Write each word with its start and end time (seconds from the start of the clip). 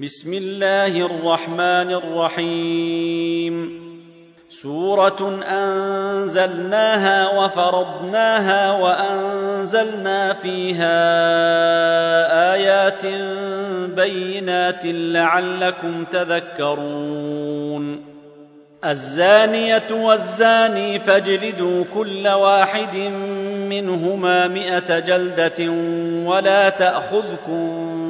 بسم 0.00 0.34
الله 0.34 1.06
الرحمن 1.06 1.92
الرحيم 1.92 3.80
سوره 4.50 5.44
انزلناها 5.48 7.38
وفرضناها 7.38 8.72
وانزلنا 8.72 10.32
فيها 10.32 10.94
ايات 12.54 13.06
بينات 13.96 14.80
لعلكم 14.84 16.04
تذكرون 16.04 18.04
الزانية 18.84 19.88
والزاني 19.90 20.98
فاجلدوا 20.98 21.84
كل 21.94 22.28
واحد 22.28 22.96
منهما 23.68 24.48
مائه 24.48 24.98
جلدة 24.98 25.72
ولا 26.24 26.68
تأخذكم 26.68 28.09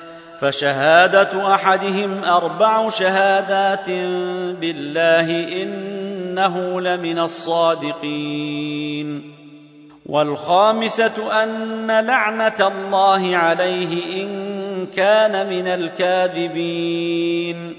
فشهادة 0.41 1.53
أحدهم 1.53 2.23
أربع 2.23 2.89
شهادات 2.89 3.89
بالله 4.59 5.61
إنه 5.63 6.81
لمن 6.81 7.19
الصادقين. 7.19 9.31
والخامسة 10.05 11.43
أن 11.43 12.05
لعنة 12.05 12.67
الله 12.67 13.37
عليه 13.37 14.23
إن 14.23 14.29
كان 14.95 15.49
من 15.49 15.67
الكاذبين. 15.67 17.73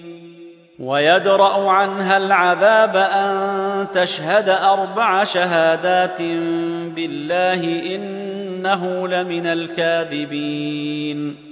ويدرأ 0.78 1.70
عنها 1.70 2.16
العذاب 2.16 2.96
أن 2.96 3.86
تشهد 3.94 4.48
أربع 4.48 5.24
شهادات 5.24 6.22
بالله 6.94 7.94
إنه 7.94 9.08
لمن 9.08 9.46
الكاذبين. 9.46 11.51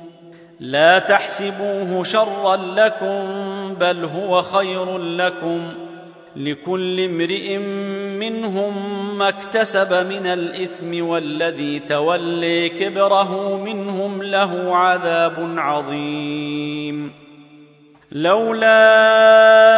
لا 0.61 0.99
تحسبوه 0.99 2.03
شرا 2.03 2.55
لكم 2.55 3.25
بل 3.73 4.05
هو 4.05 4.41
خير 4.41 4.97
لكم. 4.97 5.61
لكل 6.35 6.99
امرئ 6.99 7.57
منهم 8.17 8.73
ما 9.17 9.29
اكتسب 9.29 9.93
من 9.93 10.25
الإثم 10.25 11.07
والذي 11.07 11.79
تولي 11.79 12.69
كبره 12.69 13.57
منهم 13.57 14.23
له 14.23 14.75
عذاب 14.75 15.53
عظيم. 15.57 17.11
لولا 18.11 19.70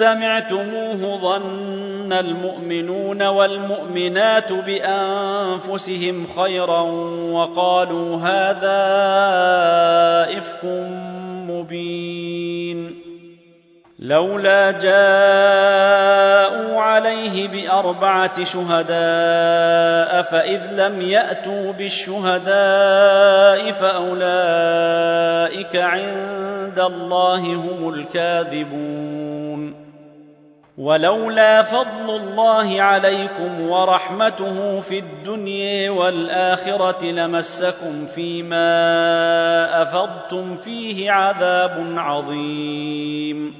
سمعتموه 0.00 1.20
ظن 1.20 2.12
المؤمنون 2.12 3.22
والمؤمنات 3.22 4.52
بأنفسهم 4.52 6.26
خيرا 6.36 6.80
وقالوا 7.30 8.16
هذا 8.16 8.78
إفك 10.38 10.64
مبين. 11.50 13.00
لولا 13.98 14.70
جاءوا 14.70 14.90
عليه 16.80 17.48
بأربعة 17.48 18.44
شهداء 18.44 20.22
فإذ 20.22 20.60
لم 20.72 21.02
يأتوا 21.02 21.72
بالشهداء 21.72 23.72
فأولئك 23.72 24.16
عند 25.76 26.78
الله 26.78 27.38
هم 27.38 27.94
الكاذبون. 27.94 29.79
ولولا 30.80 31.62
فضل 31.62 32.16
الله 32.16 32.82
عليكم 32.82 33.60
ورحمته 33.60 34.80
في 34.80 34.98
الدنيا 34.98 35.90
والآخرة 35.90 37.04
لمسكم 37.04 38.06
فيما 38.14 38.62
أفضتم 39.82 40.56
فيه 40.56 41.10
عذاب 41.10 41.94
عظيم. 41.96 43.54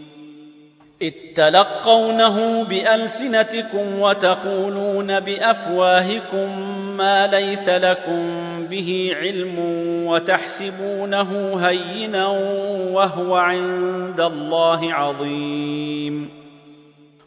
اذ 1.03 1.13
تلقونه 1.37 2.65
بألسنتكم 2.65 4.01
وتقولون 4.01 5.21
بأفواهكم 5.21 6.61
ما 6.97 7.27
ليس 7.27 7.69
لكم 7.69 8.23
به 8.67 9.13
علم 9.21 9.59
وتحسبونه 10.07 11.61
هينا 11.67 12.27
وهو 12.93 13.37
عند 13.37 14.21
الله 14.21 14.95
عظيم. 14.95 16.40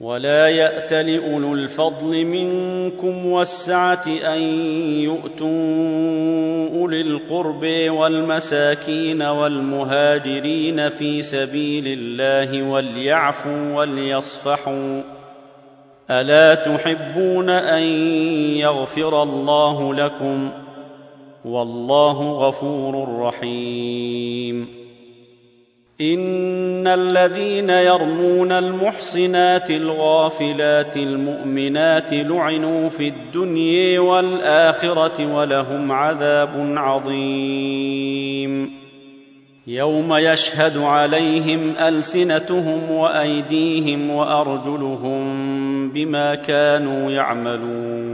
ولا 0.00 0.48
يات 0.48 0.92
لاولو 0.92 1.54
الفضل 1.54 2.24
منكم 2.24 3.26
والسعة 3.26 4.04
أن 4.06 4.40
يؤتوا 5.00 5.48
أولي 6.80 7.00
القرب 7.00 7.66
والمساكين 7.88 9.22
والمهاجرين 9.22 10.88
في 10.88 11.22
سبيل 11.22 11.84
الله 11.86 12.62
وليعفوا 12.62 13.74
وليصفحوا. 13.74 15.02
ألا 16.10 16.54
تحبون 16.54 17.50
أن 17.50 17.82
يغفر 18.56 19.22
الله 19.22 19.94
لكم؟ 19.94 20.50
والله 21.44 22.32
غفور 22.32 23.18
رحيم. 23.20 24.83
ان 26.00 26.86
الذين 26.86 27.70
يرمون 27.70 28.52
المحصنات 28.52 29.70
الغافلات 29.70 30.96
المؤمنات 30.96 32.12
لعنوا 32.12 32.88
في 32.88 33.08
الدنيا 33.08 34.00
والاخره 34.00 35.34
ولهم 35.34 35.92
عذاب 35.92 36.74
عظيم. 36.76 38.70
يوم 39.66 40.14
يشهد 40.14 40.78
عليهم 40.78 41.74
السنتهم 41.80 42.90
وايديهم 42.90 44.10
وارجلهم 44.10 45.24
بما 45.88 46.34
كانوا 46.34 47.10
يعملون. 47.10 48.13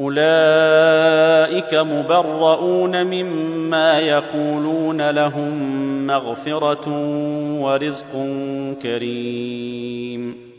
أولئك 0.00 1.74
مبرؤون 1.74 3.04
مما 3.06 3.98
يقولون 3.98 5.10
لهم 5.10 6.06
مغفرة 6.06 6.88
ورزق 7.60 8.26
كريم. 8.82 10.50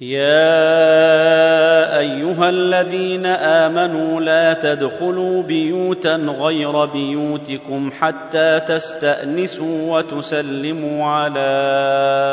يا 0.00 1.98
أيها 1.98 2.48
الذين 2.50 3.26
آمنوا 3.26 4.20
لا 4.20 4.52
تدخلوا 4.52 5.42
بيوتا 5.42 6.16
غير 6.16 6.84
بيوتكم 6.84 7.90
حتى 7.98 8.60
تستأنسوا 8.60 9.98
وتسلموا 9.98 11.04
على 11.04 11.40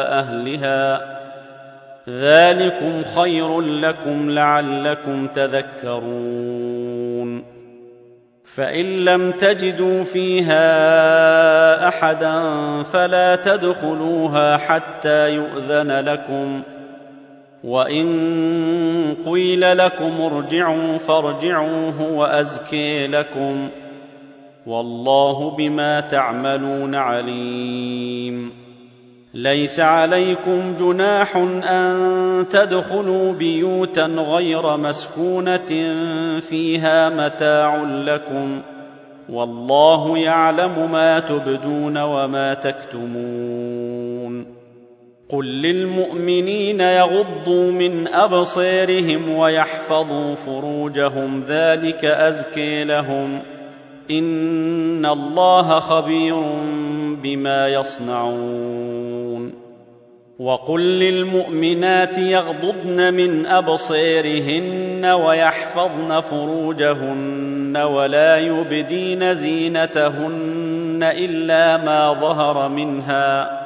أهلها 0.09 1.14
ذلكم 2.09 3.03
خير 3.03 3.61
لكم 3.61 4.29
لعلكم 4.29 5.27
تذكرون 5.27 6.75
فان 8.55 9.05
لم 9.05 9.31
تجدوا 9.31 10.03
فيها 10.03 10.57
احدا 11.87 12.43
فلا 12.83 13.35
تدخلوها 13.35 14.57
حتى 14.57 15.35
يؤذن 15.35 15.91
لكم 15.91 16.61
وان 17.63 19.15
قيل 19.25 19.77
لكم 19.77 20.21
ارجعوا 20.21 20.97
فارجعوا 20.97 21.91
هو 21.91 22.25
ازكي 22.25 23.07
لكم 23.07 23.69
والله 24.65 25.49
بما 25.51 25.99
تعملون 25.99 26.95
عليم 26.95 28.64
ليس 29.35 29.79
عليكم 29.79 30.75
جناح 30.79 31.35
أن 31.69 32.45
تدخلوا 32.49 33.33
بيوتا 33.33 34.05
غير 34.05 34.77
مسكونة 34.77 35.95
فيها 36.49 37.09
متاع 37.09 37.83
لكم 37.83 38.61
والله 39.29 40.17
يعلم 40.17 40.91
ما 40.91 41.19
تبدون 41.19 41.97
وما 41.97 42.53
تكتمون. 42.53 44.45
قل 45.29 45.45
للمؤمنين 45.45 46.79
يغضوا 46.79 47.71
من 47.71 48.07
ابصيرهم 48.07 49.29
ويحفظوا 49.29 50.35
فروجهم 50.35 51.43
ذلك 51.47 52.05
أزكي 52.05 52.83
لهم. 52.83 53.39
إن 54.11 55.05
الله 55.05 55.79
خبير 55.79 56.43
بما 57.23 57.67
يصنعون. 57.67 58.94
وقل 60.39 60.81
للمؤمنات 60.81 62.17
يغضضن 62.17 63.13
من 63.13 63.45
ابصيرهن 63.45 65.05
ويحفظن 65.05 66.21
فروجهن 66.21 67.77
ولا 67.77 68.37
يبدين 68.37 69.33
زينتهن 69.33 70.99
الا 71.03 71.77
ما 71.77 72.13
ظهر 72.13 72.69
منها 72.69 73.61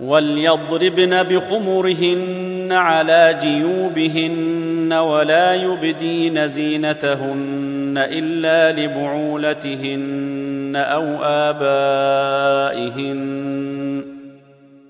وليضربن 0.00 1.22
بخمرهن 1.22 2.68
على 2.72 3.38
جيوبهن 3.42 4.92
ولا 4.92 5.54
يبدين 5.54 6.48
زينتهن 6.48 7.94
الا 7.96 8.80
لبعولتهن 8.80 10.72
أو 10.76 11.04
ابائهن 11.22 13.16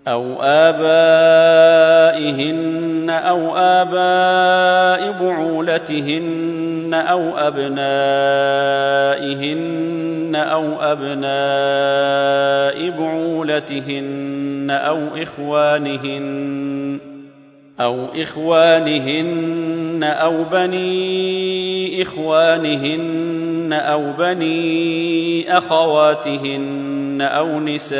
أو 0.08 0.42
آبائهن 0.42 1.96
أو 3.10 3.56
آباء 3.56 5.12
بعولتهن 5.20 6.94
أو 6.94 7.38
أبنائهن 7.38 7.76
أو 10.36 10.82
أبناء 10.82 11.26
بعولتهن 12.90 14.70
أو 14.70 14.98
إخوانهن 15.22 17.15
أو 17.80 18.06
إخوانهن 18.14 20.02
أو 20.02 20.44
بني 20.44 22.02
إخوانهن 22.02 23.72
أو 23.72 24.12
بني 24.12 25.58
أخواتهن 25.58 27.18
أو 27.20 27.60
نسائهن 27.60 27.96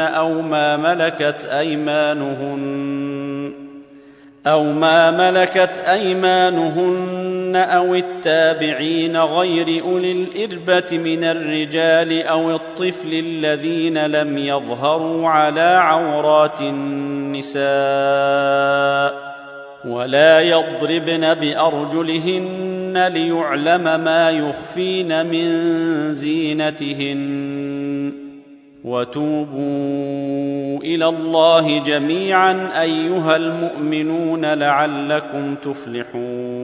أو 0.00 0.42
ما 0.42 0.76
ملكت 0.76 1.48
أيمانهن 1.52 3.52
أو 4.46 4.64
ما 4.64 5.10
ملكت 5.10 5.82
أيمانهن 5.88 7.15
أو 7.56 7.94
التابعين 7.94 9.16
غير 9.16 9.82
أولي 9.84 10.12
الإربة 10.12 10.98
من 10.98 11.24
الرجال 11.24 12.22
أو 12.22 12.54
الطفل 12.54 13.12
الذين 13.12 14.06
لم 14.06 14.38
يظهروا 14.38 15.28
على 15.28 15.80
عورات 15.82 16.60
النساء 16.60 17.66
ولا 19.84 20.40
يضربن 20.40 21.34
بأرجلهن 21.34 23.06
ليعلم 23.12 23.82
ما 23.84 24.30
يخفين 24.30 25.26
من 25.26 25.48
زينتهن 26.14 28.12
وتوبوا 28.84 30.78
إلى 30.78 31.08
الله 31.08 31.78
جميعا 31.78 32.82
أيها 32.82 33.36
المؤمنون 33.36 34.44
لعلكم 34.44 35.54
تفلحون 35.54 36.55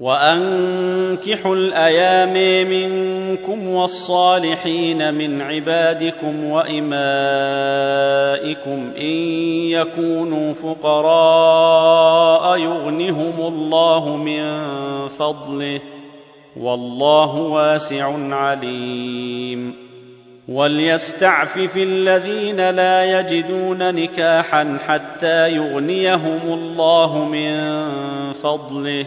وأنكحوا 0.00 1.56
الأيام 1.56 2.34
منكم 2.70 3.68
والصالحين 3.68 5.14
من 5.14 5.40
عبادكم 5.40 6.44
وإمائكم 6.44 6.90
إن 8.96 9.16
يكونوا 9.70 10.54
فقراء 10.54 12.58
يغنهم 12.58 13.40
الله 13.40 14.16
من 14.16 14.68
فضله 15.08 15.80
والله 16.56 17.36
واسع 17.36 18.34
عليم 18.34 19.74
وليستعفف 20.48 21.76
الذين 21.76 22.70
لا 22.70 23.20
يجدون 23.20 23.94
نكاحا 23.94 24.78
حتى 24.86 25.56
يغنيهم 25.56 26.40
الله 26.46 27.24
من 27.24 27.52
فضله 28.32 29.06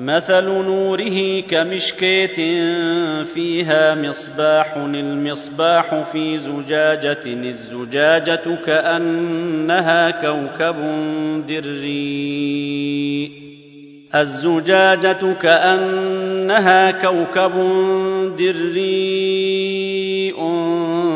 مثل 0.00 0.44
نوره 0.44 1.40
كمشكيه 1.40 2.34
فيها 3.22 3.94
مصباح 3.94 4.76
المصباح 4.76 6.02
في 6.12 6.38
زجاجة 6.38 7.26
الزجاجة 7.26 8.58
كأنها 8.66 10.10
كوكب 10.10 10.76
دري. 11.48 13.32
الزجاجة 14.14 15.34
كأنها 15.42 16.90
كوكب 16.90 17.52
دري. 18.38 19.49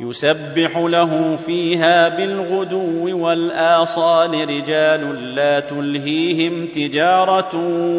يسبح 0.00 0.76
له 0.76 1.36
فيها 1.36 2.08
بالغدو 2.08 3.18
والآصال 3.26 4.48
رجال 4.48 5.34
لا 5.34 5.60
تلهيهم 5.60 6.66
تجارة 6.66 7.56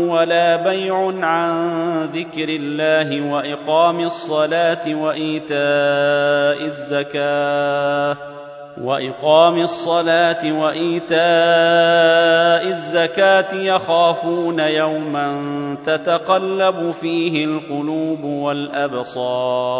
ولا 0.07 0.55
بيع 0.55 1.13
عن 1.21 2.05
ذكر 2.05 2.49
الله 2.49 3.31
وإقام 3.31 3.99
الصلاة 3.99 4.95
وإيتاء 4.95 6.65
الزكاة 6.65 8.17
وإقام 8.83 9.61
الصلاة 9.61 10.59
وإيتاء 10.61 11.19
الزكاة 12.67 13.55
يخافون 13.55 14.59
يوما 14.59 15.75
تتقلب 15.83 16.91
فيه 17.01 17.45
القلوب 17.45 18.23
والأبصار 18.23 19.79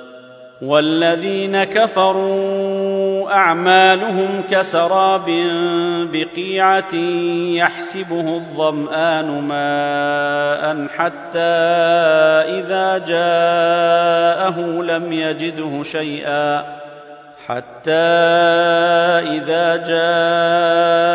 والذين 0.61 1.63
كفروا 1.63 3.31
أعمالهم 3.31 4.43
كسراب 4.51 5.25
بقيعة 6.11 6.95
يحسبه 7.55 8.35
الظمآن 8.35 9.25
ماء 9.41 10.87
حتى 10.97 11.39
إذا 12.59 12.97
جاءه 12.97 14.59
لم 14.81 15.13
يجده 15.13 15.83
شيئا 15.83 16.81
حتى 17.47 17.91
إذا 19.31 19.75
جاءه 19.87 21.13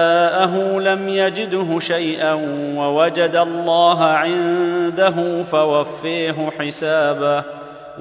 لم 0.79 1.09
يجده 1.09 1.79
شيئا 1.79 2.33
ووجد 2.77 3.37
الله 3.37 4.05
عنده 4.05 5.43
فوفيه 5.51 6.51
حسابه 6.59 7.45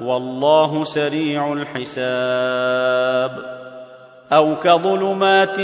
والله 0.02 0.84
سريع 0.84 1.52
الحساب. 1.52 3.56
أو 4.32 4.54
كظلمات 4.64 5.56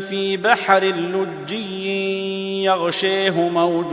في 0.00 0.36
بحر 0.36 0.84
لجي 0.84 2.64
يغشيه 2.64 3.48
موج 3.48 3.92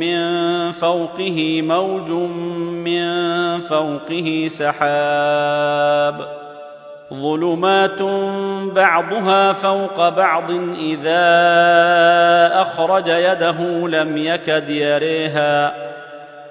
من 0.00 0.72
فوقه 0.72 1.62
موج 1.62 2.10
من 2.10 3.60
فوقه 3.60 4.46
سحاب. 4.48 6.28
ظلمات 7.14 8.02
بعضها 8.72 9.52
فوق 9.52 10.08
بعض 10.08 10.50
إذا 10.78 11.22
أخرج 12.62 13.08
يده 13.08 13.88
لم 13.88 14.16
يكد 14.16 14.68
يريها. 14.68 15.93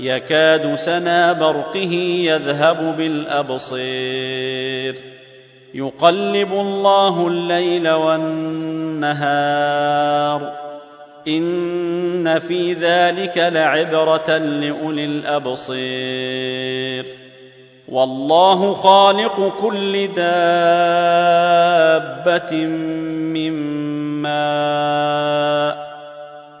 يكاد 0.00 0.74
سنا 0.74 1.32
برقه 1.32 1.92
يذهب 2.24 2.96
بالأبصير. 2.96 4.94
يقلب 5.74 6.52
الله 6.52 7.28
الليل 7.28 7.90
والنهار. 7.90 9.10
إن 11.28 12.38
في 12.38 12.72
ذلك 12.72 13.38
لعبرة 13.38 14.38
لأولي 14.38 15.04
الأبصير. 15.04 17.06
والله 17.88 18.74
خالق 18.74 19.52
كل 19.60 20.06
دابة 20.06 20.26
من 23.34 23.52
ماء. 24.22 25.89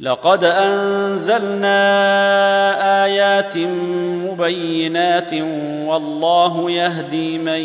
لقد 0.00 0.44
أنزلنا 0.44 1.74
آيات 3.04 3.56
مبينات 4.28 5.32
والله 5.86 6.70
يهدي 6.70 7.38
من 7.38 7.60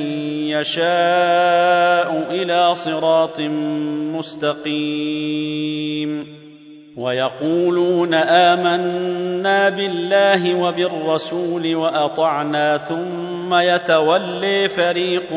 يشاء 0.48 2.28
إلى 2.32 2.76
صراط 2.76 3.40
مستقيم 4.16 6.28
ويقولون 6.98 8.14
آمنا 8.14 9.70
بالله 9.70 10.56
وبالرسول 10.56 11.76
وأطعنا 11.76 12.78
ثم 12.78 13.54
يتولي 13.54 14.70
فريق 14.70 15.32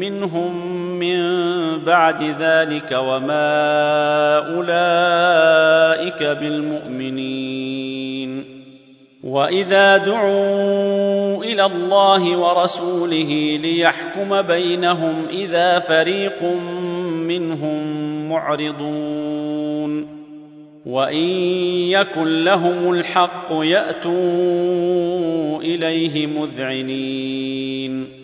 منهم 0.00 0.63
من 1.04 1.84
بعد 1.84 2.22
ذلك 2.22 2.92
وما 2.92 4.38
أولئك 4.56 6.22
بالمؤمنين. 6.22 7.84
وإذا 9.24 9.96
دعوا 9.96 11.44
إلى 11.44 11.66
الله 11.66 12.36
ورسوله 12.36 13.58
ليحكم 13.62 14.42
بينهم 14.42 15.26
إذا 15.30 15.78
فريق 15.78 16.42
منهم 17.12 17.84
معرضون. 18.28 20.14
وإن 20.86 21.28
يكن 21.88 22.44
لهم 22.44 22.92
الحق 22.92 23.48
يأتوا 23.50 24.14
إليه 25.60 26.26
مذعنين. 26.26 28.23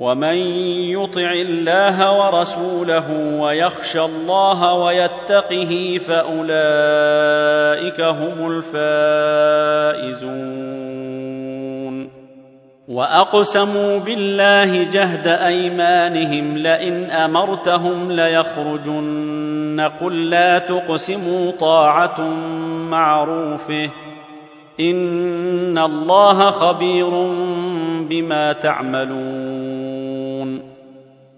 ومن 0.00 0.34
يطع 0.96 1.32
الله 1.32 2.20
ورسوله 2.20 3.36
ويخشى 3.38 4.04
الله 4.04 4.74
ويتقه 4.74 6.00
فأولئك 6.06 8.00
هم 8.00 8.62
الفائزون. 9.96 10.60
وأقسموا 12.88 13.98
بالله 13.98 14.82
جهد 14.82 15.26
أيمانهم 15.26 16.58
لئن 16.58 17.10
أمرتهم 17.10 18.12
ليخرجن. 18.12 19.90
قل 20.00 20.30
لا 20.30 20.58
تقسموا 20.58 21.50
طاعة 21.50 22.20
معروفة. 22.90 23.90
إن 24.80 25.78
الله 25.78 26.50
خبير 26.50 27.10
بما 28.08 28.52
تعملون. 28.52 29.59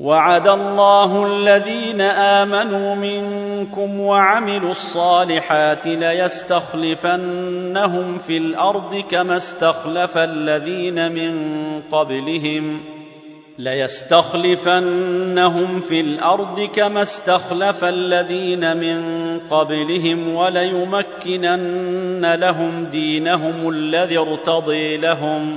وعد 0.00 0.48
الله 0.48 1.26
الذين 1.26 2.00
آمنوا 2.00 2.94
منكم 2.94 4.00
وعملوا 4.00 4.70
الصالحات 4.70 5.86
ليستخلفنهم 5.86 6.98
في 8.18 8.36
الأرض 8.36 9.04
كما 9.10 9.36
استخلف 9.36 10.18
الذين 10.18 11.12
من 11.12 11.32
قبلهم 11.90 12.80
ليستخلفنهم 13.58 14.80
في 15.80 16.00
الأرض 16.00 16.60
كما 16.60 17.02
استخلف 17.02 17.84
الذين 17.84 18.76
من 18.76 19.00
قبلهم 19.50 20.34
وليمكنن 20.34 22.34
لهم 22.34 22.84
دينهم 22.84 23.68
الذي 23.68 24.18
ارتضي 24.18 24.96
لهم 24.96 25.56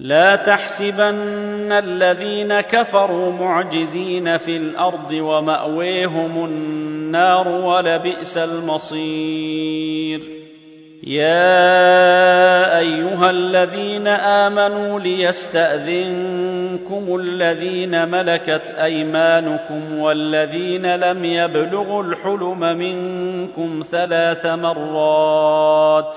لا 0.00 0.36
تحسبن 0.36 1.72
الذين 1.72 2.60
كفروا 2.60 3.32
معجزين 3.32 4.38
في 4.38 4.56
الأرض 4.56 5.12
ومأويهم 5.12 6.44
النار 6.44 7.48
ولبئس 7.48 8.38
المصير. 8.38 10.20
يا 11.02 12.78
أيها 12.78 13.30
الذين 13.30 14.08
آمنوا 14.08 15.00
ليستأذنكم 15.00 16.36
الذين 17.20 18.08
ملكت 18.08 18.74
أيمانكم 18.82 19.98
والذين 19.98 20.96
لم 20.96 21.24
يبلغوا 21.24 22.02
الحلم 22.02 22.60
منكم 22.60 23.82
ثلاث 23.90 24.46
مرات 24.46 26.16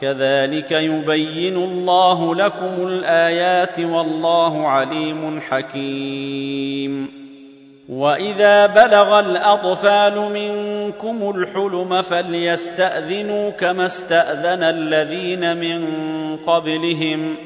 كذلك 0.00 0.72
يبين 0.72 1.56
الله 1.56 2.34
لكم 2.34 2.86
الآيات 2.86 3.80
والله 3.80 4.68
عليم 4.68 5.40
حكيم. 5.40 7.20
وإذا 7.88 8.66
بلغ 8.66 9.20
الأطفال 9.20 10.14
منكم 10.14 11.32
الحلم 11.36 12.02
فليستأذنوا 12.02 13.50
كما 13.50 13.86
استأذن 13.86 14.62
الذين 14.62 15.56
من 15.56 15.86
قبلهم. 16.36 17.36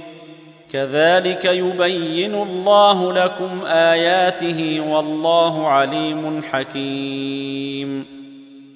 كذلك 0.73 1.45
يبين 1.45 2.35
الله 2.35 3.13
لكم 3.13 3.51
آياته 3.67 4.81
والله 4.89 5.69
عليم 5.69 6.43
حكيم. 6.53 7.64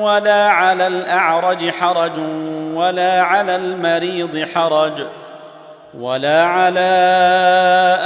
ولا 0.00 0.48
على 0.48 0.86
الأعرج 0.86 1.70
حرج 1.70 2.18
ولا 2.74 3.22
على 3.22 3.56
المريض 3.56 4.44
حرج 4.54 5.06
ولا 5.98 6.44
على 6.44 6.90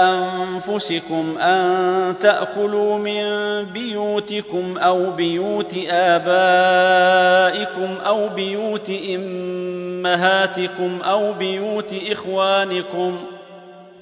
أنفسكم 0.01 1.39
أن 1.39 2.15
تأكلوا 2.21 2.99
من 2.99 3.25
بيوتكم 3.65 4.79
أو 4.79 5.11
بيوت 5.11 5.75
آبائكم 5.91 7.89
أو 8.07 8.29
بيوت 8.29 8.91
إمهاتكم 9.15 10.99
أو 11.05 11.33
بيوت 11.33 11.95
إخوانكم 12.11 13.34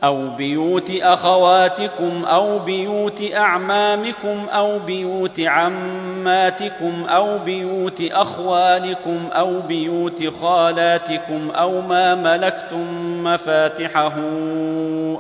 أو 0.05 0.29
بيوت 0.29 0.91
أخواتكم 1.03 2.25
أو 2.25 2.59
بيوت 2.59 3.23
أعمامكم 3.35 4.47
أو 4.53 4.79
بيوت 4.79 5.41
عماتكم 5.41 7.05
أو 7.09 7.39
بيوت 7.39 8.03
أخوالكم 8.13 9.29
أو 9.33 9.61
بيوت 9.61 10.25
خالاتكم 10.43 11.51
أو 11.51 11.81
ما 11.81 12.15
ملكتم 12.15 12.87
مفاتحه 13.25 14.15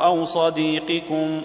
أو 0.01 0.25
صديقكم. 0.25 1.43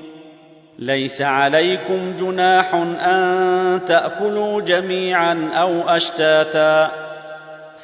ليس 0.79 1.21
عليكم 1.21 2.15
جناح 2.19 2.73
أن 3.05 3.79
تأكلوا 3.87 4.61
جميعا 4.61 5.49
أو 5.53 5.81
أشتاتا. 5.81 7.06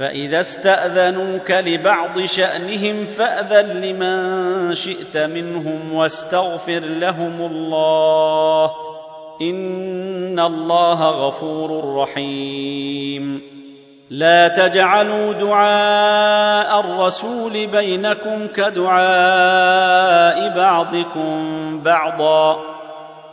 فإذا 0.00 0.40
استأذنوك 0.40 1.50
لبعض 1.50 2.24
شأنهم 2.24 3.04
فأذن 3.04 3.80
لمن 3.80 4.74
شئت 4.74 5.16
منهم 5.16 5.92
واستغفر 5.92 6.78
لهم 6.78 7.40
الله 7.40 8.70
إن 9.42 10.40
الله 10.40 11.10
غفور 11.10 11.94
رحيم. 11.94 13.42
لا 14.10 14.48
تجعلوا 14.48 15.32
دعاء 15.32 16.80
الرسول 16.80 17.66
بينكم 17.66 18.46
كدعاء 18.46 20.56
بعضكم 20.56 21.80
بعضا. 21.82 22.79